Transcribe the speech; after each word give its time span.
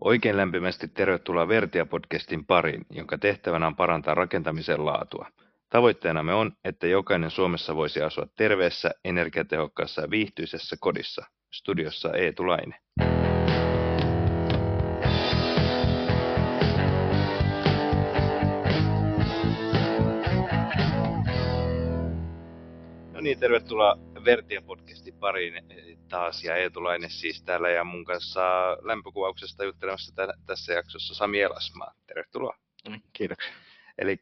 Oikein 0.00 0.36
lämpimästi 0.36 0.88
tervetuloa 0.88 1.48
Vertia-podcastin 1.48 2.44
pariin, 2.46 2.86
jonka 2.90 3.18
tehtävänä 3.18 3.66
on 3.66 3.76
parantaa 3.76 4.14
rakentamisen 4.14 4.84
laatua. 4.84 5.26
Tavoitteenamme 5.70 6.34
on, 6.34 6.52
että 6.64 6.86
jokainen 6.86 7.30
Suomessa 7.30 7.76
voisi 7.76 8.02
asua 8.02 8.26
terveessä, 8.36 8.90
energiatehokkaassa 9.04 10.02
ja 10.02 10.10
viihtyisessä 10.10 10.76
kodissa. 10.80 11.24
Studiossa 11.52 12.12
Eetu 12.12 12.46
Laine. 12.46 12.74
No 23.16 23.20
niin, 23.20 23.38
tervetuloa 23.38 23.98
Vertia-podcastin 24.24 25.18
pariin 25.20 25.54
taas 26.08 26.44
ja 26.44 26.56
Eetu 26.56 26.84
Laine 26.84 27.08
siis 27.08 27.42
täällä 27.42 27.70
ja 27.70 27.84
mun 27.84 28.04
kanssa 28.04 28.42
lämpökuvauksesta 28.82 29.64
juttelemassa 29.64 30.14
tä- 30.14 30.34
tässä 30.46 30.72
jaksossa 30.72 31.14
Sami 31.14 31.40
Elasmaa. 31.40 31.94
Tervetuloa. 32.06 32.56
Kiitoksia. 33.12 33.52
Eli 33.98 34.18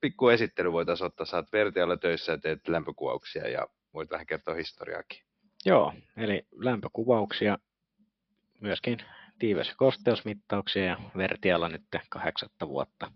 pikku 0.00 0.28
esittely 0.28 0.72
voitaisiin 0.72 1.06
ottaa, 1.06 1.26
oot 1.32 1.52
Vertialla 1.52 1.96
töissä 1.96 2.32
ja 2.32 2.38
teet 2.38 2.68
lämpökuvauksia 2.68 3.48
ja 3.48 3.66
voit 3.94 4.10
vähän 4.10 4.26
kertoa 4.26 4.54
historiaakin. 4.54 5.22
Joo, 5.64 5.94
eli 6.16 6.46
lämpökuvauksia, 6.56 7.58
myöskin 8.60 8.98
tiives- 9.38 9.68
ja 9.68 9.74
kosteusmittauksia 9.76 10.84
ja 10.84 10.96
Vertialla 11.16 11.68
nyt 11.68 11.82
kahdeksatta 12.08 12.68
vuotta 12.68 13.12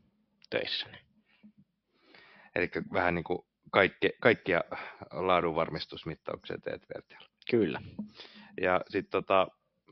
töissä. 0.50 0.86
Eli 2.54 2.70
vähän 2.92 3.14
niin 3.14 3.24
kuin 3.24 3.47
kaikki, 3.70 4.10
kaikkia 4.20 4.60
laadunvarmistusmittauksia 5.12 6.58
teet 6.58 6.86
Vertialla. 6.94 7.28
Kyllä. 7.50 7.80
Ja 8.60 8.80
sitten 8.88 9.10
tota, 9.10 9.48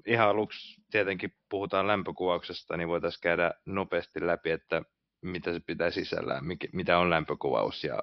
ihan 0.06 0.28
aluksi 0.28 0.82
tietenkin 0.90 1.32
puhutaan 1.48 1.86
lämpökuvauksesta, 1.86 2.76
niin 2.76 2.88
voitaisiin 2.88 3.20
käydä 3.22 3.52
nopeasti 3.66 4.26
läpi, 4.26 4.50
että 4.50 4.82
mitä 5.22 5.52
se 5.52 5.60
pitää 5.60 5.90
sisällään, 5.90 6.44
mitä 6.72 6.98
on 6.98 7.10
lämpökuvaus 7.10 7.84
ja 7.84 8.02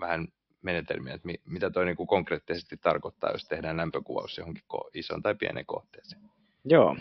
vähän 0.00 0.28
menetelmiä, 0.62 1.14
että 1.14 1.28
mitä 1.44 1.70
toi 1.70 1.84
niin 1.84 1.96
kuin 1.96 2.06
konkreettisesti 2.06 2.76
tarkoittaa, 2.76 3.30
jos 3.30 3.44
tehdään 3.44 3.76
lämpökuvaus 3.76 4.38
johonkin 4.38 4.64
ison 4.94 5.22
tai 5.22 5.34
pienen 5.34 5.66
kohteeseen. 5.66 6.22
Joo, 6.64 6.96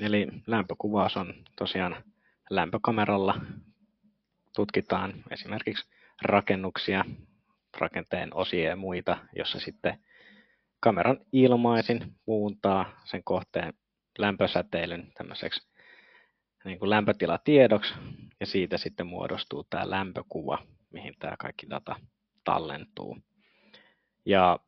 eli 0.00 0.26
lämpökuvaus 0.46 1.16
on 1.16 1.34
tosiaan 1.56 1.96
lämpökameralla 2.50 3.40
tutkitaan 4.54 5.24
esimerkiksi 5.30 5.88
rakennuksia, 6.22 7.04
rakenteen 7.78 8.34
osia 8.34 8.68
ja 8.68 8.76
muita, 8.76 9.16
jossa 9.36 9.60
sitten 9.60 9.98
kameran 10.80 11.18
ilmaisin 11.32 12.14
muuntaa 12.26 13.00
sen 13.04 13.24
kohteen 13.24 13.74
lämpösäteilyn 14.18 15.12
tämmöiseksi 15.14 15.68
niin 16.64 16.78
kuin 16.78 16.90
lämpötilatiedoksi, 16.90 17.94
ja 18.40 18.46
siitä 18.46 18.78
sitten 18.78 19.06
muodostuu 19.06 19.64
tämä 19.70 19.90
lämpökuva, 19.90 20.58
mihin 20.92 21.14
tämä 21.18 21.36
kaikki 21.38 21.70
data 21.70 21.96
tallentuu. 22.44 23.18
Ja 24.26 24.58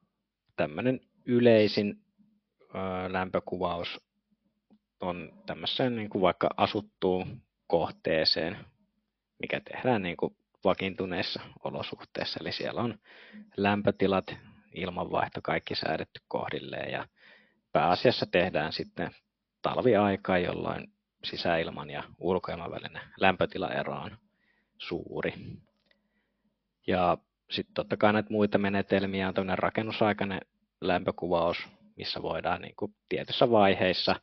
tämmöinen 0.56 1.00
yleisin 1.24 2.02
lämpökuvaus 3.08 4.00
on 5.00 5.42
tämmöiseen 5.46 5.96
niin 5.96 6.10
kuin 6.10 6.22
vaikka 6.22 6.50
asuttuun 6.56 7.42
kohteeseen, 7.66 8.56
mikä 9.38 9.60
tehdään 9.60 10.02
niin 10.02 10.16
kuin 10.16 10.36
vakiintuneissa 10.64 11.40
olosuhteissa. 11.64 12.38
Eli 12.40 12.52
siellä 12.52 12.80
on 12.80 12.98
lämpötilat, 13.56 14.36
ilmanvaihto, 14.74 15.40
kaikki 15.42 15.74
säädetty 15.74 16.20
kohdilleen 16.28 16.92
ja 16.92 17.06
pääasiassa 17.72 18.26
tehdään 18.26 18.72
sitten 18.72 19.10
talviaikaa, 19.62 20.38
jolloin 20.38 20.86
sisäilman 21.24 21.90
ja 21.90 22.02
ulkoilman 22.18 22.70
välinen 22.70 23.02
lämpötilaero 23.20 23.92
on 23.92 24.18
suuri. 24.78 25.32
Ja 26.86 27.18
sitten 27.50 27.74
totta 27.74 27.96
kai 27.96 28.12
näitä 28.12 28.30
muita 28.30 28.58
menetelmiä 28.58 29.28
on 29.28 29.34
tämmöinen 29.34 29.58
rakennusaikainen 29.58 30.40
lämpökuvaus, 30.80 31.56
missä 31.96 32.22
voidaan 32.22 32.62
niin 32.62 32.74
kuin 32.76 32.94
tietyissä 33.08 33.50
vaiheissa 33.50 34.20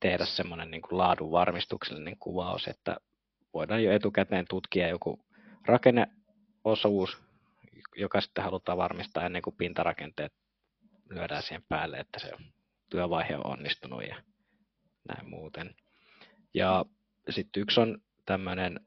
tehdä 0.00 0.24
semmoinen 0.24 0.70
niin 0.70 0.82
laadun 0.90 1.30
varmistuksellinen 1.30 2.16
kuvaus, 2.18 2.68
että 2.68 2.96
voidaan 3.54 3.84
jo 3.84 3.92
etukäteen 3.92 4.44
tutkia 4.48 4.88
joku 4.88 5.25
rakenneosuus, 5.68 7.18
joka 7.96 8.20
sitten 8.20 8.44
halutaan 8.44 8.78
varmistaa 8.78 9.26
ennen 9.26 9.42
kuin 9.42 9.56
pintarakenteet 9.56 10.32
lyödään 11.10 11.42
siihen 11.42 11.64
päälle, 11.68 11.96
että 11.96 12.18
se 12.18 12.32
työvaihe 12.90 13.36
on 13.36 13.46
onnistunut 13.46 14.02
ja 14.08 14.16
näin 15.08 15.30
muuten. 15.30 15.74
Ja 16.54 16.84
sitten 17.30 17.62
yksi 17.62 17.80
on 17.80 17.98
tämmöinen 18.26 18.80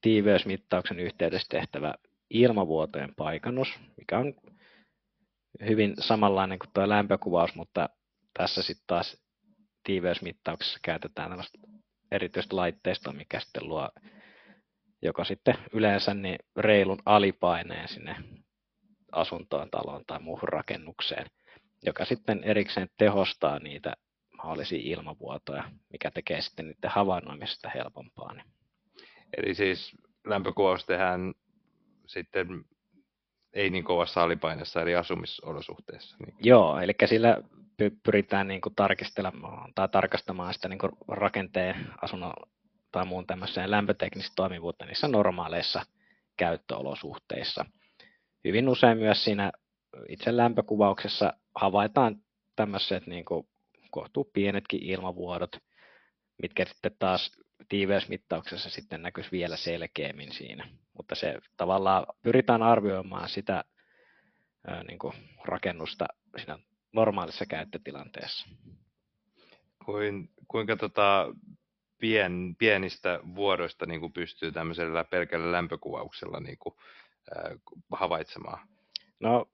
tiiveysmittauksen 0.00 1.00
yhteydessä 1.00 1.46
tehtävä 1.50 1.94
ilmavuotojen 2.30 3.14
paikannus, 3.14 3.68
mikä 3.96 4.18
on 4.18 4.34
hyvin 5.66 5.94
samanlainen 5.98 6.58
kuin 6.58 6.70
tuo 6.74 6.88
lämpökuvaus, 6.88 7.54
mutta 7.54 7.88
tässä 8.34 8.62
sitten 8.62 8.86
taas 8.86 9.22
tiiveysmittauksessa 9.84 10.78
käytetään 10.82 11.30
tällaista 11.30 11.58
erityistä 12.10 12.56
laitteistoa, 12.56 13.12
mikä 13.12 13.40
sitten 13.40 13.68
luo 13.68 13.90
joka 15.02 15.24
sitten 15.24 15.54
yleensä 15.72 16.14
niin 16.14 16.38
reilun 16.56 17.02
alipaineen 17.04 17.88
sinne 17.88 18.16
asuntoon, 19.12 19.70
taloon 19.70 20.04
tai 20.06 20.20
muuhun 20.20 20.48
rakennukseen, 20.48 21.26
joka 21.84 22.04
sitten 22.04 22.44
erikseen 22.44 22.88
tehostaa 22.98 23.58
niitä 23.58 23.92
mahdollisia 24.36 24.80
ilmavuotoja, 24.82 25.70
mikä 25.92 26.10
tekee 26.10 26.40
sitten 26.40 26.66
niiden 26.66 26.90
havainnoimisesta 26.90 27.70
helpompaa. 27.74 28.32
Niin. 28.32 28.46
Eli 29.36 29.54
siis 29.54 29.96
lämpökuvaus 30.26 30.84
tehdään 30.86 31.34
sitten 32.06 32.64
ei 33.52 33.70
niin 33.70 33.84
kovassa 33.84 34.22
alipaineessa 34.22 34.82
eli 34.82 34.94
asumisolosuhteissa. 34.94 36.16
Niin. 36.26 36.36
Joo, 36.40 36.80
eli 36.80 36.92
sillä 37.04 37.42
pyritään 38.02 38.48
niin 38.48 38.60
kuin 38.60 38.74
tarkistelemaan 38.74 39.72
tai 39.74 39.88
tarkastamaan 39.88 40.54
sitä 40.54 40.68
niin 40.68 40.78
kuin 40.78 40.92
rakenteen 41.08 41.86
asunnon 42.02 42.32
tai 42.96 43.06
muun 43.06 43.26
tämmöiseen 43.26 43.70
lämpöteknistä 43.70 44.32
toimivuutta 44.36 44.84
niissä 44.86 45.08
normaaleissa 45.08 45.86
käyttöolosuhteissa. 46.36 47.64
Hyvin 48.44 48.68
usein 48.68 48.98
myös 48.98 49.24
siinä 49.24 49.52
itse 50.08 50.36
lämpökuvauksessa 50.36 51.32
havaitaan 51.54 52.16
tämmöiset 52.56 53.06
niin 53.06 53.24
kohtuu 53.90 54.30
pienetkin 54.32 54.82
ilmavuodot, 54.82 55.56
mitkä 56.42 56.64
sitten 56.64 56.96
taas 56.98 57.32
tiiveysmittauksessa 57.68 58.70
sitten 58.70 59.02
näkyisi 59.02 59.30
vielä 59.32 59.56
selkeämmin 59.56 60.32
siinä. 60.32 60.68
Mutta 60.96 61.14
se 61.14 61.38
tavallaan 61.56 62.06
pyritään 62.22 62.62
arvioimaan 62.62 63.28
sitä 63.28 63.64
ää, 64.66 64.84
niin 64.84 64.98
kuin 64.98 65.14
rakennusta 65.44 66.06
siinä 66.36 66.58
normaalissa 66.92 67.46
käyttötilanteessa. 67.46 68.48
Kuin, 69.84 70.30
kuinka 70.48 70.76
tota, 70.76 71.26
pien, 71.98 72.56
pienistä 72.58 73.20
vuodoista 73.34 73.86
niin 73.86 74.00
kuin 74.00 74.12
pystyy 74.12 74.52
tämmöisellä 74.52 75.04
pelkällä 75.04 75.52
lämpökuvauksella 75.52 76.40
niin 76.40 76.58
kuin, 76.58 76.74
ää, 77.34 77.56
havaitsemaan? 77.92 78.68
No 79.20 79.48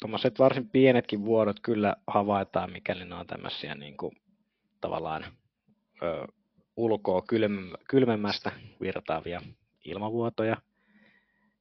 tuommoiset 0.00 0.38
varsin 0.38 0.70
pienetkin 0.70 1.24
vuodot 1.24 1.60
kyllä 1.60 1.96
havaitaan, 2.06 2.72
mikäli 2.72 3.04
ne 3.04 3.14
on 3.14 3.26
tämmöisiä 3.26 3.74
niin 3.74 3.96
kuin, 3.96 4.16
tavallaan 4.80 5.24
ö, 6.02 6.26
ulkoa 6.76 7.22
kylmemmästä 7.88 8.52
virtaavia 8.80 9.40
ilmavuotoja. 9.84 10.56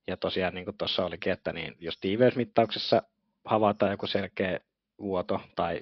Ja 0.08 0.18
tosiaan 0.18 0.54
niin 0.54 0.66
kuin 0.66 0.78
tuossa 0.78 1.06
olikin, 1.06 1.34
että 1.34 1.54
niin, 1.54 1.76
jos 1.80 1.98
tiiveysmittauksessa 1.98 3.04
havaitaan 3.46 3.92
joku 3.92 4.08
selkeä 4.08 4.60
vuoto 5.00 5.42
tai 5.56 5.82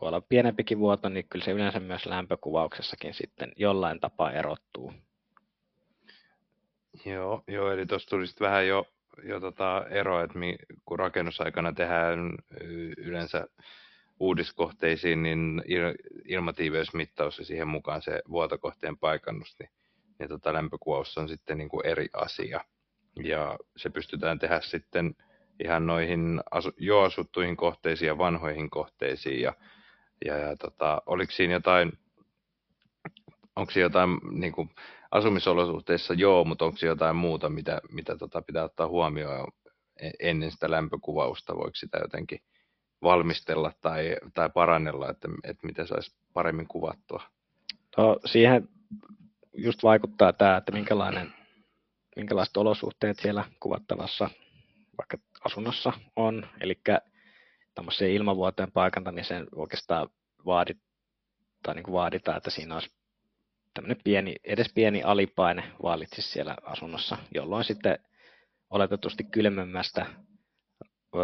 voi 0.00 0.08
olla 0.08 0.20
pienempikin 0.20 0.78
vuoto, 0.78 1.08
niin 1.08 1.28
kyllä 1.28 1.44
se 1.44 1.50
yleensä 1.50 1.80
myös 1.80 2.06
lämpökuvauksessakin 2.06 3.14
sitten 3.14 3.52
jollain 3.56 4.00
tapaa 4.00 4.32
erottuu. 4.32 4.92
Joo, 7.04 7.42
joo 7.48 7.70
eli 7.70 7.86
tuossa 7.86 8.10
tuli 8.10 8.24
vähän 8.40 8.66
jo 8.66 8.86
jo 9.22 9.40
tota 9.40 9.86
ero, 9.90 10.24
että 10.24 10.38
mi, 10.38 10.56
kun 10.84 10.98
rakennusaikana 10.98 11.72
tehdään 11.72 12.34
yleensä 12.96 13.46
uudiskohteisiin, 14.20 15.22
niin 15.22 15.62
ilmatiiveysmittaus 16.24 17.38
ja 17.38 17.44
siihen 17.44 17.68
mukaan 17.68 18.02
se 18.02 18.22
vuotokohteen 18.30 18.98
paikannus, 18.98 19.56
niin, 19.58 19.70
niin 20.18 20.28
tota 20.28 20.52
lämpökuvaus 20.52 21.18
on 21.18 21.28
sitten 21.28 21.58
niin 21.58 21.68
kuin 21.68 21.86
eri 21.86 22.08
asia. 22.12 22.60
Ja 23.22 23.58
se 23.76 23.90
pystytään 23.90 24.38
tehdä 24.38 24.60
sitten 24.60 25.14
ihan 25.64 25.86
noihin 25.86 26.40
asu, 26.50 26.72
jo 26.76 27.00
asuttuihin 27.00 27.56
kohteisiin 27.56 28.06
ja 28.06 28.18
vanhoihin 28.18 28.70
kohteisiin. 28.70 29.40
Ja, 29.40 29.54
ja, 30.24 30.36
ja 30.36 30.56
tota, 30.56 31.02
oliko 31.06 31.32
siinä 31.32 31.52
jotain, 31.52 31.92
onko 33.56 33.72
siinä 33.72 33.84
jotain 33.84 34.10
niin 34.30 34.52
kuin, 34.52 34.70
asumisolosuhteissa 35.10 36.14
joo, 36.14 36.44
mutta 36.44 36.64
onko 36.64 36.78
jotain 36.82 37.16
muuta, 37.16 37.48
mitä, 37.48 37.80
mitä 37.92 38.16
tota 38.16 38.42
pitää 38.42 38.64
ottaa 38.64 38.88
huomioon 38.88 39.52
e-, 40.00 40.10
ennen 40.30 40.50
sitä 40.50 40.70
lämpökuvausta? 40.70 41.56
Voiko 41.56 41.74
sitä 41.74 41.98
jotenkin 41.98 42.40
valmistella 43.02 43.72
tai, 43.80 44.16
tai 44.34 44.50
parannella, 44.50 45.10
että, 45.10 45.28
että 45.44 45.66
miten 45.66 45.86
saisi 45.86 46.16
paremmin 46.32 46.68
kuvattua? 46.68 47.22
No, 47.96 48.18
siihen 48.24 48.68
just 49.56 49.82
vaikuttaa 49.82 50.32
tämä, 50.32 50.56
että 50.56 50.72
minkälainen, 50.72 51.32
minkälaiset 52.16 52.56
olosuhteet 52.56 53.18
siellä 53.18 53.44
kuvattavassa 53.60 54.30
vaikka 54.98 55.18
asunnossa 55.44 55.92
on. 56.16 56.46
Eli 56.60 56.80
tämmöiseen 57.76 58.10
ilmavuoteen 58.10 58.72
paikantamiseen 58.72 59.46
oikeastaan 59.54 60.08
vaadit, 60.46 60.78
tai 61.62 61.74
niin 61.74 61.84
kuin 61.84 61.92
vaaditaan, 61.92 62.36
että 62.36 62.50
siinä 62.50 62.74
olisi 62.74 62.90
tämmöinen 63.74 64.00
pieni, 64.04 64.34
edes 64.44 64.72
pieni 64.74 65.02
alipaine 65.02 65.72
vallitsisi 65.82 66.28
siellä 66.28 66.56
asunnossa, 66.62 67.18
jolloin 67.34 67.64
sitten 67.64 67.98
oletetusti 68.70 69.24
kylmemmästä 69.24 70.06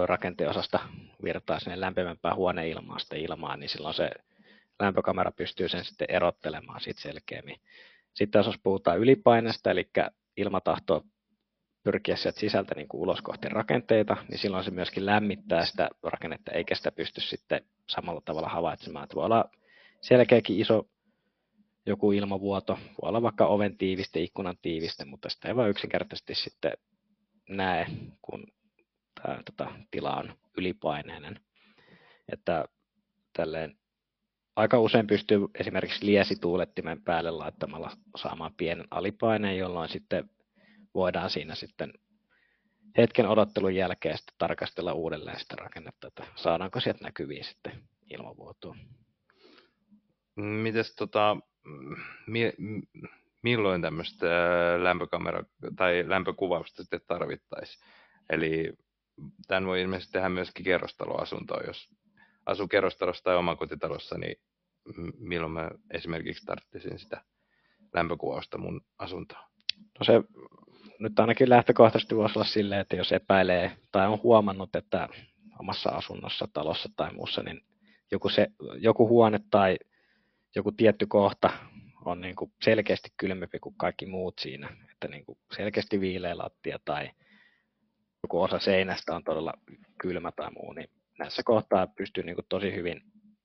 rakenteen 0.07 0.51
osasta 0.51 0.81
virtaa 1.25 1.61
sinne 1.61 1.81
lämpimämpään 1.81 2.37
huoneilmaan 2.37 3.01
sitten 3.01 3.21
ilmaan, 3.21 3.61
niin 3.61 3.69
silloin 3.69 3.95
se 3.95 4.11
lämpökamera 4.81 5.33
pystyy 5.33 5.69
sen 5.69 5.85
sitten 5.85 6.11
erottelemaan 6.11 6.81
siitä 6.81 7.01
selkeämmin. 7.01 7.61
Sitten 8.15 8.39
jos 8.39 8.59
puhutaan 8.63 8.99
ylipaineesta, 8.99 9.71
eli 9.71 9.91
ilmatahto 10.37 11.05
pyrkiä 11.83 12.17
sieltä 12.17 12.41
sisältä 12.41 12.75
niin 12.75 12.87
ulos 12.93 13.23
kohti 13.23 13.49
rakenteita, 13.49 14.17
niin 14.29 14.39
silloin 14.39 14.65
se 14.65 14.71
myöskin 14.71 15.07
lämmittää 15.07 15.67
sitä 15.67 15.89
rakennetta, 16.03 16.53
eikä 16.53 16.75
sitä 16.75 16.93
pysty 16.93 17.21
sitten 17.21 17.65
samalla 17.87 18.21
tavalla 18.25 18.49
havaitsemaan. 18.49 19.05
Että 19.05 19.17
voi 19.17 19.25
olla 19.25 19.51
selkeäkin 20.01 20.61
iso 20.61 20.89
joku 21.87 22.13
ilmavuoto, 22.13 22.75
voi 22.75 23.09
olla 23.09 23.23
vaikka 23.23 23.47
oven 23.47 23.77
tiiviste, 23.77 24.21
ikkunan 24.21 24.57
tiiviste, 24.63 25.05
mutta 25.05 25.29
sitä 25.29 25.49
ei 25.49 25.57
vaan 25.57 25.71
yksinkertaisesti 25.71 26.35
sitten 26.35 26.73
näe, 27.49 27.87
kun 28.23 28.45
tämä 29.23 29.39
tota, 29.45 29.73
tila 29.91 30.17
on 30.17 30.35
ylipaineinen. 30.59 31.41
Että 32.33 32.65
tälleen 33.37 33.77
aika 34.57 34.81
usein 34.81 35.07
pystyy 35.07 35.41
esimerkiksi 35.55 36.07
liesituulettimen 36.07 37.03
päälle 37.03 37.31
laittamalla 37.31 37.91
saamaan 38.17 38.55
pienen 38.57 38.87
alipaineen, 38.91 39.59
jolloin 39.59 39.89
sitten 39.89 40.31
voidaan 40.95 41.31
siinä 41.31 41.55
sitten 41.55 41.93
hetken 42.99 43.29
odottelun 43.29 43.75
jälkeen 43.75 44.19
sitten 44.19 44.35
tarkastella 44.39 44.93
uudelleen 44.93 45.41
sitä 45.41 45.57
rakennetta, 45.57 46.09
että 46.09 46.25
saadaanko 46.35 46.81
sieltä 46.81 47.05
näkyviin 47.05 47.45
sitten 47.45 47.83
ilmavuotoa. 48.11 48.77
Mites 50.37 50.95
tota, 50.95 51.37
mi, 52.27 52.53
milloin 53.43 53.83
tämmöistä 53.83 54.27
lämpökamera- 54.83 55.75
tai 55.77 56.05
lämpökuvausta 56.07 56.83
sitten 56.83 57.01
tarvittaisiin? 57.07 57.85
Eli 58.31 58.73
tämän 59.49 59.67
voi 59.67 59.83
ilmeisesti 59.83 60.13
tehdä 60.13 60.29
myöskin 60.29 60.65
kerrostaloasuntoon, 60.65 61.67
jos 61.67 61.89
asuu 62.47 62.69
kerrostalossa 62.69 63.25
tai 63.25 63.37
omakotitalossa, 63.37 64.19
niin 64.19 64.37
milloin 65.19 65.53
mä 65.53 65.71
esimerkiksi 65.91 66.47
tarvitsisin 66.47 66.99
sitä 66.99 67.25
lämpökuvausta 67.95 68.59
mun 68.59 68.81
asuntoon? 68.99 69.45
No 69.99 70.05
se 70.05 70.13
nyt 71.03 71.21
ainakin 71.21 71.49
lähtökohtaisesti 71.49 72.17
voisi 72.17 72.39
olla 72.39 72.49
silleen, 72.49 72.81
että 72.81 72.97
jos 72.97 73.13
epäilee 73.13 73.77
tai 73.93 74.09
on 74.09 74.23
huomannut, 74.23 74.77
että 74.77 75.09
omassa 75.59 75.91
asunnossa, 75.91 76.49
talossa 76.53 76.89
tai 76.97 77.13
muussa, 77.13 77.43
niin 77.43 77.61
joku, 78.11 78.29
se, 78.29 78.49
joku 78.79 79.09
huone 79.09 79.41
tai 79.51 79.79
joku 80.57 80.73
tietty 80.73 81.07
kohta 81.07 81.51
on 82.05 82.21
niin 82.21 82.37
kuin 82.37 82.53
selkeästi 82.63 83.09
kylmempi 83.17 83.59
kuin 83.59 83.75
kaikki 83.79 84.07
muut 84.07 84.39
siinä, 84.39 84.69
että 84.93 85.09
niin 85.09 85.25
kuin 85.25 85.39
selkeästi 85.57 86.01
viileä 86.01 86.39
lattia 86.39 86.79
tai 86.85 87.11
joku 88.23 88.43
osa 88.43 88.59
seinästä 88.59 89.17
on 89.17 89.25
todella 89.25 89.53
kylmä 89.99 90.33
tai 90.33 90.51
muu, 90.51 90.73
niin 90.73 90.91
näissä 91.19 91.43
kohtaa 91.45 91.87
pystyy 91.87 92.25
niin 92.25 92.35
kuin 92.35 92.47
tosi 92.49 92.75
hyvin 92.75 93.01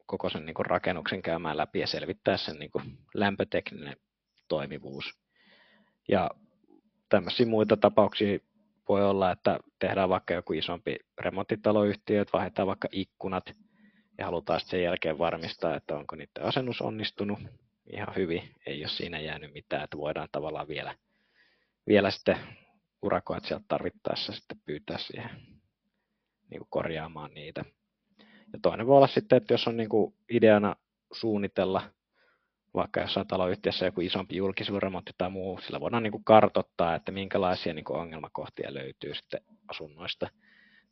koko 0.05 0.29
sen 0.29 0.45
niin 0.45 0.53
kuin 0.53 0.65
rakennuksen 0.65 1.21
käymään 1.21 1.57
läpi 1.57 1.79
ja 1.79 1.87
selvittää 1.87 2.37
sen 2.37 2.59
niin 2.59 2.71
kuin 2.71 2.83
lämpötekninen 3.13 3.97
toimivuus. 4.47 5.19
Ja 6.07 6.29
tämmöisiä 7.09 7.45
muita 7.45 7.77
tapauksia 7.77 8.39
voi 8.89 9.03
olla, 9.09 9.31
että 9.31 9.59
tehdään 9.79 10.09
vaikka 10.09 10.33
joku 10.33 10.53
isompi 10.53 10.95
remonttitaloyhtiö, 11.17 12.21
että 12.21 12.33
vaihdetaan 12.33 12.67
vaikka 12.67 12.87
ikkunat 12.91 13.53
ja 14.17 14.25
halutaan 14.25 14.61
sen 14.61 14.83
jälkeen 14.83 15.17
varmistaa, 15.17 15.75
että 15.75 15.95
onko 15.95 16.15
niiden 16.15 16.43
asennus 16.43 16.81
onnistunut 16.81 17.39
ihan 17.93 18.15
hyvin, 18.15 18.55
ei 18.65 18.81
ole 18.81 18.87
siinä 18.87 19.19
jäänyt 19.19 19.53
mitään, 19.53 19.83
että 19.83 19.97
voidaan 19.97 20.27
tavallaan 20.31 20.67
vielä, 20.67 20.95
vielä 21.87 22.11
sitten 22.11 22.37
urakoitsijat 23.01 23.63
tarvittaessa 23.67 24.33
sitten 24.33 24.61
pyytää 24.65 24.97
siihen 24.97 25.29
niin 26.49 26.59
kuin 26.59 26.67
korjaamaan 26.69 27.33
niitä. 27.33 27.65
Ja 28.53 28.59
toinen 28.61 28.87
voi 28.87 28.97
olla 28.97 29.07
sitten, 29.07 29.37
että 29.37 29.53
jos 29.53 29.67
on 29.67 29.77
niin 29.77 29.89
kuin 29.89 30.13
ideana 30.29 30.75
suunnitella 31.13 31.91
vaikka 32.77 32.99
jossain 32.99 33.27
taloyhtiössä 33.27 33.85
joku 33.85 34.01
isompi 34.01 34.35
julkisuusremontti 34.35 35.11
tai 35.17 35.29
muu, 35.29 35.59
sillä 35.61 35.79
voidaan 35.79 36.03
niin 36.03 36.11
kuin 36.11 36.23
kartottaa, 36.23 36.95
että 36.95 37.11
minkälaisia 37.11 37.73
niin 37.73 37.85
kuin 37.85 37.99
ongelmakohtia 37.99 38.73
löytyy 38.73 39.15
sitten 39.15 39.41
asunnoista. 39.67 40.27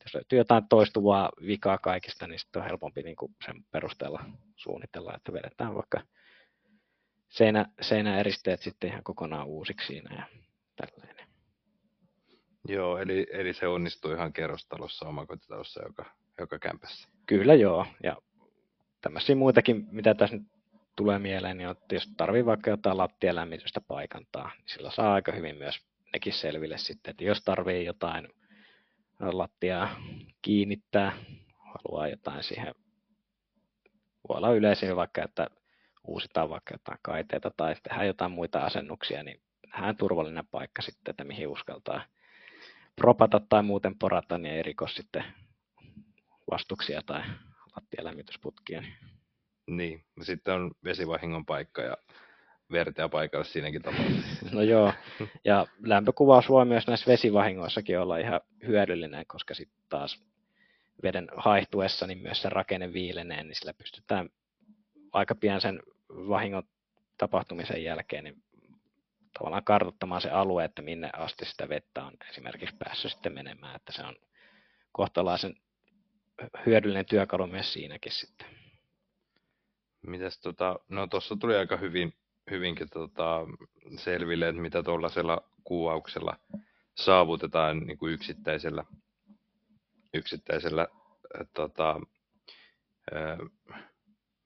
Jos 0.03 0.15
löytyy 0.15 0.37
jotain 0.37 0.67
toistuvaa 0.69 1.29
vikaa 1.47 1.77
kaikista, 1.77 2.27
niin 2.27 2.39
sitten 2.39 2.61
on 2.61 2.67
helpompi 2.67 3.03
niin 3.03 3.15
kuin 3.15 3.35
sen 3.45 3.55
perusteella 3.71 4.25
suunnitella, 4.55 5.13
että 5.15 5.33
vedetään 5.33 5.75
vaikka 5.75 6.01
seinä, 7.29 7.65
seinäeristeet 7.81 8.61
sitten 8.61 8.89
ihan 8.89 9.03
kokonaan 9.03 9.47
uusiksi 9.47 9.87
siinä 9.87 10.15
ja 10.15 10.25
tälleen. 10.75 11.15
Joo, 12.67 12.97
eli, 12.97 13.27
eli 13.31 13.53
se 13.53 13.67
onnistuu 13.67 14.11
ihan 14.11 14.33
kerrostalossa, 14.33 15.07
omakotitalossa, 15.07 15.83
joka, 15.83 16.05
joka 16.39 16.59
kämpässä. 16.59 17.09
Kyllä 17.25 17.53
joo, 17.53 17.85
ja 18.03 18.17
tämmöisiä 19.01 19.35
muitakin, 19.35 19.87
mitä 19.91 20.13
tässä 20.13 20.35
nyt 20.37 20.47
tulee 20.95 21.19
mieleen, 21.19 21.57
niin 21.57 21.69
että 21.69 21.95
jos 21.95 22.09
tarvii 22.17 22.45
vaikka 22.45 22.69
jotain 22.69 22.97
lattialämmitystä 22.97 23.81
paikantaa, 23.81 24.51
niin 24.57 24.69
sillä 24.69 24.91
saa 24.91 25.13
aika 25.13 25.31
hyvin 25.31 25.57
myös 25.57 25.75
nekin 26.13 26.33
selville 26.33 26.77
sitten, 26.77 27.11
että 27.11 27.23
jos 27.23 27.41
tarvii 27.41 27.85
jotain 27.85 28.27
lattiaa 29.19 29.95
kiinnittää, 30.41 31.11
haluaa 31.53 32.07
jotain 32.07 32.43
siihen, 32.43 32.75
voi 34.29 34.37
olla 34.37 34.51
yleisin 34.51 34.95
vaikka, 34.95 35.23
että 35.23 35.47
uusitaan 36.03 36.49
vaikka 36.49 36.73
jotain 36.73 36.99
kaiteita 37.01 37.51
tai 37.57 37.75
tehdään 37.83 38.07
jotain 38.07 38.31
muita 38.31 38.59
asennuksia, 38.59 39.23
niin 39.23 39.41
nähdään 39.67 39.97
turvallinen 39.97 40.47
paikka 40.47 40.81
sitten, 40.81 41.11
että 41.11 41.23
mihin 41.23 41.47
uskaltaa 41.47 42.01
propata 42.95 43.41
tai 43.49 43.63
muuten 43.63 43.99
porata, 43.99 44.37
niin 44.37 44.55
ei 44.55 44.63
sitten 44.95 45.23
vastuksia 46.51 47.01
tai 47.05 47.21
lattialämmitysputkia. 47.75 48.81
Niin, 48.81 48.93
sitten 50.21 50.53
on 50.53 50.71
vesivahingon 50.83 51.45
paikka 51.45 51.81
ja 51.81 51.97
vertea 52.71 53.09
paikalla 53.09 53.43
siinäkin 53.43 53.81
tapauksessa. 53.81 54.45
No 54.55 54.61
joo, 54.61 54.93
ja 55.45 55.67
lämpökuvaus 55.83 56.49
voi 56.49 56.65
myös 56.65 56.87
näissä 56.87 57.11
vesivahingoissakin 57.11 57.99
olla 57.99 58.17
ihan 58.17 58.41
hyödyllinen, 58.67 59.25
koska 59.27 59.53
sitten 59.53 59.79
taas 59.89 60.23
veden 61.03 61.27
haihtuessa 61.37 62.07
niin 62.07 62.17
myös 62.17 62.41
se 62.41 62.49
rakenne 62.49 62.93
viilenee, 62.93 63.43
niin 63.43 63.55
sillä 63.55 63.73
pystytään 63.73 64.29
aika 65.11 65.35
pian 65.35 65.61
sen 65.61 65.79
vahingon 66.09 66.63
tapahtumisen 67.17 67.83
jälkeen 67.83 68.23
niin 68.23 68.43
tavallaan 69.37 69.63
kartoittamaan 69.63 70.21
se 70.21 70.29
alue, 70.29 70.65
että 70.65 70.81
minne 70.81 71.09
asti 71.13 71.45
sitä 71.45 71.69
vettä 71.69 72.03
on 72.03 72.13
esimerkiksi 72.29 72.75
päässyt 72.75 73.11
sitten 73.11 73.33
menemään, 73.33 73.75
että 73.75 73.91
se 73.91 74.03
on 74.03 74.15
kohtalaisen 74.91 75.55
hyödyllinen 76.65 77.05
työkalu 77.05 77.47
myös 77.47 77.73
siinäkin 77.73 78.11
sitten. 78.11 78.64
Mitäs 80.07 80.39
tota, 80.39 80.79
no 80.89 81.07
tuossa 81.07 81.35
tuli 81.35 81.55
aika 81.55 81.77
hyvin, 81.77 82.13
hyvinkin 82.51 82.89
tota, 82.89 83.47
selville, 83.97 84.47
että 84.47 84.61
mitä 84.61 84.83
tuollaisella 84.83 85.49
kuvauksella 85.63 86.37
saavutetaan 86.95 87.79
niin 87.79 87.97
kuin 87.97 88.13
yksittäisellä, 88.13 88.83
yksittäisellä 90.13 90.87
tota, 91.53 92.01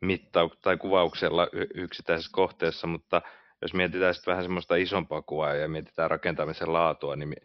mittau- 0.05 0.57
tai 0.61 0.77
kuvauksella 0.77 1.47
yksittäisessä 1.73 2.31
kohteessa, 2.33 2.87
mutta 2.87 3.21
jos 3.61 3.73
mietitään 3.73 4.13
sitten 4.13 4.31
vähän 4.31 4.43
semmoista 4.43 4.75
isompaa 4.75 5.21
kuvaa 5.21 5.53
ja 5.53 5.67
mietitään 5.67 6.11
rakentamisen 6.11 6.73
laatua, 6.73 7.15
niin 7.15 7.35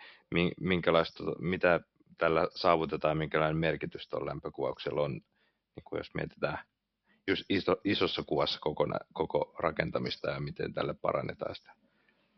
minkälaista, 0.60 1.24
mitä 1.38 1.80
tällä 2.18 2.48
saavutetaan, 2.54 3.18
minkälainen 3.18 3.56
merkitys 3.56 4.08
tuolla 4.08 4.26
lämpökuvauksella 4.26 5.02
on, 5.02 5.12
niin 5.76 5.84
kuin 5.84 5.98
jos 5.98 6.14
mietitään 6.14 6.58
iso, 7.48 7.76
isossa 7.84 8.22
kuvassa 8.26 8.58
koko, 8.60 8.86
koko 9.12 9.54
rakentamista 9.58 10.30
ja 10.30 10.40
miten 10.40 10.72
tälle 10.72 10.94
parannetaan 10.94 11.54
sitä 11.54 11.72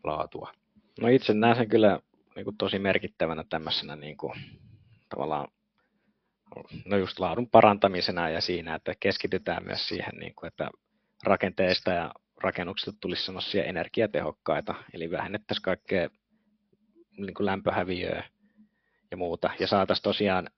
laatua. 0.05 0.53
No 1.01 1.09
itse 1.09 1.35
näen 1.35 1.57
sen 1.57 1.69
kyllä 1.69 2.01
niin 2.37 2.45
kuin 2.45 2.57
tosi 2.57 2.79
merkittävänä 2.79 3.45
tämmöisenä 3.51 3.97
niin 3.97 4.17
kuin, 4.17 4.33
tavallaan 5.09 5.49
no 6.85 6.97
just 6.97 7.19
laadun 7.19 7.51
parantamisena 7.51 8.29
ja 8.29 8.41
siinä, 8.41 8.75
että 8.75 8.95
keskitytään 9.01 9.65
myös 9.65 9.89
siihen, 9.89 10.15
niin 10.19 10.35
kuin, 10.35 10.49
että 10.49 10.71
rakenteista 11.25 11.91
ja 11.91 12.15
rakennuksista 12.43 13.01
tulisi 13.01 13.25
sellaisia 13.25 13.65
energiatehokkaita, 13.65 14.75
eli 14.95 15.11
vähennettäisiin 15.11 15.63
kaikkea 15.63 16.09
niin 17.17 17.35
kuin 17.35 17.47
lämpöhäviöä 17.47 18.25
ja 19.11 19.17
muuta, 19.17 19.51
ja 19.61 19.67
saataisiin 19.67 20.05
tosiaan 20.05 20.51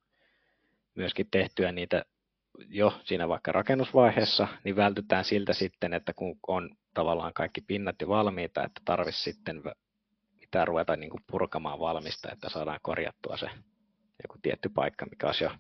myöskin 0.95 1.29
tehtyä 1.31 1.73
niitä 1.73 2.05
jo 2.69 3.01
siinä 3.05 3.29
vaikka 3.29 3.53
rakennusvaiheessa, 3.53 4.49
niin 4.65 4.77
vältytään 4.77 5.25
siltä 5.25 5.53
sitten, 5.53 5.95
että 5.95 6.13
kun 6.13 6.39
on 6.47 6.71
tavallaan 6.95 7.33
kaikki 7.33 7.61
pinnat 7.61 8.01
jo 8.01 8.09
valmiita, 8.09 8.65
että 8.65 8.81
tarvitsisi 8.85 9.33
sitten 9.33 9.63
pitää 10.41 10.65
ruveta 10.65 10.97
niin 10.97 11.11
kuin 11.11 11.23
purkamaan 11.31 11.79
valmista, 11.79 12.33
että 12.33 12.49
saadaan 12.49 12.81
korjattua 12.83 13.37
se 13.37 13.51
joku 14.23 14.39
tietty 14.43 14.69
paikka, 14.69 15.07
mikä 15.07 15.27
olisi 15.27 15.45
jo 15.45 15.51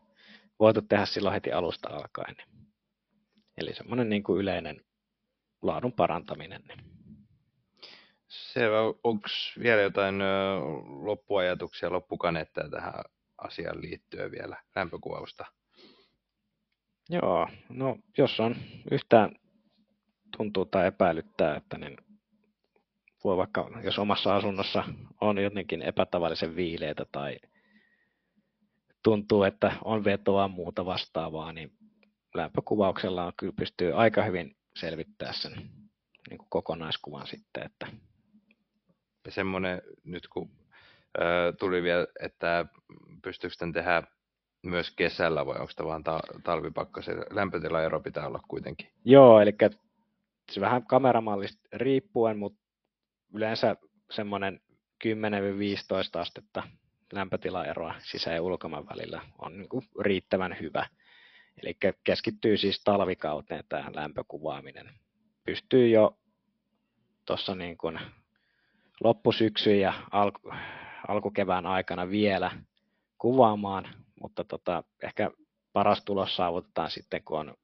voitu 0.59 0.83
tehdä 0.83 1.07
silloin 1.07 1.35
heti 1.35 1.52
alusta 1.52 1.88
alkaen. 1.88 2.37
Eli 3.59 3.75
semmoinen 3.75 4.09
niin 4.09 4.23
kuin 4.23 4.40
yleinen 4.40 4.85
laadun 5.62 5.93
parantaminen. 5.93 6.62
Selvä. 8.28 8.78
Onko 9.05 9.28
vielä 9.62 9.83
jotain 9.83 10.14
loppuajatuksia, 11.02 11.93
loppukaneetteja 11.93 12.71
tähän 12.71 13.05
asiaan 13.38 13.81
liittyen 13.83 14.31
vielä 14.31 14.57
lämpökuvausta? 14.76 15.58
Joo, 17.09 17.49
no 17.69 17.97
jos 18.19 18.41
on 18.41 18.57
yhtään 18.91 19.31
tuntuu 20.37 20.65
tai 20.65 20.87
epäilyttää, 20.87 21.57
että 21.57 21.79
niin 21.79 21.97
voi 23.25 23.37
vaikka, 23.37 23.71
jos 23.85 23.99
omassa 23.99 24.37
asunnossa 24.37 24.85
on 25.21 25.38
jotenkin 25.38 25.83
epätavallisen 25.83 26.57
viileitä 26.57 27.05
tai 27.12 27.38
tuntuu, 29.03 29.43
että 29.43 29.73
on 29.85 30.05
vetoa 30.05 30.49
muuta 30.49 30.87
vastaavaa, 30.87 31.53
niin 31.53 31.73
lämpökuvauksella 32.35 33.25
on 33.25 33.33
kyllä 33.37 33.53
pystyy 33.57 33.93
aika 33.93 34.23
hyvin 34.23 34.57
selvittää 34.77 35.33
sen 35.33 35.53
niin 36.31 36.38
kuin 36.38 36.49
kokonaiskuvan 36.50 37.27
sitten. 37.27 37.62
Että... 37.62 37.87
Semmoinen 39.29 39.83
nyt 40.05 40.29
kun 40.29 40.50
ö, 41.19 41.53
tuli 41.59 41.83
vielä, 41.83 42.07
että 42.21 42.67
pystyykö 43.23 43.57
tämän 43.59 43.73
tehdä 43.73 44.03
myös 44.62 44.91
kesällä 44.91 45.47
vai 45.47 45.59
onko 45.61 45.73
tämä 45.77 45.88
vaan 45.88 46.05
ta- 46.05 46.21
talvipakkasen? 46.45 47.19
Lämpötilaero 47.31 48.00
pitää 48.00 48.27
olla 48.27 48.41
kuitenkin. 48.49 48.88
Joo, 49.05 49.41
eli 49.41 49.53
se 50.50 50.61
vähän 50.61 50.87
kameramallista 50.87 51.69
riippuen, 51.73 52.38
mutta 52.38 52.61
yleensä 53.35 53.77
semmoinen 54.11 54.61
10-15 55.05 56.19
astetta 56.19 56.62
lämpötilaeroa 57.12 57.95
sisä- 57.99 58.33
ja 58.33 58.43
ulkomaan 58.43 58.87
välillä 58.87 59.23
on 59.38 59.59
niin 59.59 59.69
kuin 59.69 59.85
riittävän 60.00 60.57
hyvä. 60.61 60.87
Eli 61.62 61.77
keskittyy 62.05 62.57
siis 62.57 62.81
talvikauteen 62.85 63.65
tähän 63.69 63.95
lämpökuvaaminen. 63.97 64.91
Pystyy 65.45 65.88
jo 65.88 66.19
tuossa 67.27 67.55
niin 67.55 67.79
kuin 67.79 68.00
loppusyksyn 69.00 69.81
ja 69.81 69.93
alku, 70.11 70.53
alkukevään 71.09 71.67
aikana 71.67 72.11
vielä 72.11 72.50
kuvaamaan, 73.19 73.88
mutta 74.21 74.45
tota, 74.45 74.85
ehkä 75.03 75.31
paras 75.73 76.05
tulos 76.05 76.37
saavutetaan 76.37 76.91
sitten, 76.91 77.25
kun 77.25 77.39
on 77.39 77.55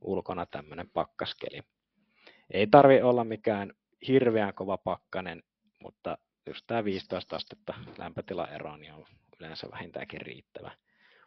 ulkona 0.00 0.46
tämmöinen 0.46 0.90
pakkaskeli. 0.90 1.62
Ei 2.50 2.66
tarvi 2.66 3.02
olla 3.02 3.24
mikään 3.24 3.72
hirveän 4.08 4.54
kova 4.54 4.78
pakkanen, 4.78 5.42
mutta 5.82 6.18
just 6.46 6.64
tämä 6.66 6.84
15 6.84 7.36
astetta 7.36 7.74
lämpötilaero 7.98 8.76
niin 8.76 8.92
on 8.92 9.04
yleensä 9.40 9.68
vähintäänkin 9.70 10.20
riittävä. 10.20 10.70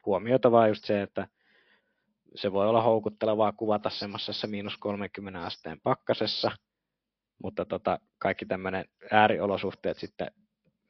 Huomioitavaa 0.06 0.68
just 0.68 0.84
se, 0.84 1.02
että 1.02 1.28
se 2.36 2.52
voi 2.52 2.68
olla 2.68 2.82
houkuttelevaa 2.82 3.52
kuvata 3.52 3.90
semmoisessa 3.90 4.48
miinus 4.48 4.78
30 4.78 5.42
asteen 5.42 5.82
pakkasessa, 5.84 6.52
mutta 7.44 7.66
tota, 7.66 8.00
kaikki 8.18 8.46
tämmöinen 8.46 8.86
ääriolosuhteet 9.12 9.98
sitten 9.98 10.32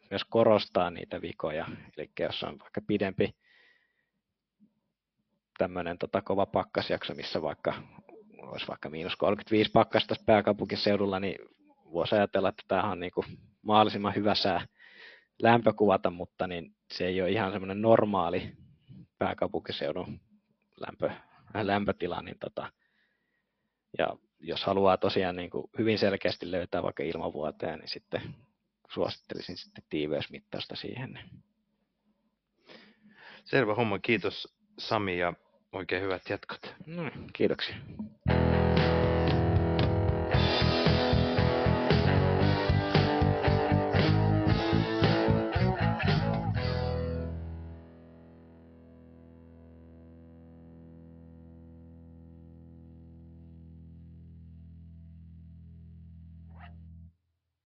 myös 0.09 0.23
korostaa 0.23 0.89
niitä 0.89 1.21
vikoja. 1.21 1.65
Eli 1.97 2.11
jos 2.19 2.43
on 2.43 2.59
vaikka 2.59 2.81
pidempi 2.87 3.35
tämmöinen 5.61 5.97
tota, 5.97 6.21
kova 6.21 6.45
pakkasjakso, 6.45 7.13
missä 7.13 7.41
vaikka 7.41 7.73
olisi 8.37 8.67
vaikka 8.67 8.89
miinus 8.89 9.15
35 9.15 9.71
pakkasta 9.71 10.15
pääkaupunkiseudulla, 10.25 11.19
niin 11.19 11.35
voisi 11.93 12.15
ajatella, 12.15 12.49
että 12.49 12.63
tämä 12.67 12.91
on 12.91 12.99
niin 12.99 13.11
kuin 13.11 13.25
mahdollisimman 13.61 14.15
hyvä 14.15 14.35
sää 14.35 14.67
lämpökuvata, 15.41 16.09
mutta 16.11 16.47
niin 16.47 16.75
se 16.93 17.07
ei 17.07 17.21
ole 17.21 17.31
ihan 17.31 17.51
semmoinen 17.51 17.81
normaali 17.81 18.51
pääkaupunkiseudun 19.17 20.19
lämpö, 20.77 21.05
äh, 21.55 21.61
lämpötila, 21.61 22.21
niin 22.21 22.37
tota, 22.39 22.71
ja 23.97 24.15
jos 24.39 24.63
haluaa 24.63 24.97
tosiaan 24.97 25.35
niin 25.35 25.49
kuin 25.49 25.69
hyvin 25.77 25.99
selkeästi 25.99 26.51
löytää 26.51 26.83
vaikka 26.83 27.03
ilmavuoteen, 27.03 27.79
niin 27.79 27.89
sitten 27.89 28.21
suosittelisin 28.93 29.57
sitten 29.57 29.83
tiiveysmittausta 29.89 30.75
siihen. 30.75 31.19
Selvä 33.45 33.75
homma, 33.75 33.99
kiitos 33.99 34.61
Sami 34.79 35.19
ja 35.19 35.33
oikein 35.73 36.01
hyvät 36.03 36.29
jatkot. 36.29 36.75
No, 36.85 37.11
kiitoksia. 37.33 37.75